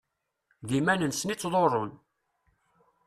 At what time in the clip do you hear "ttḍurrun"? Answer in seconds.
1.37-1.91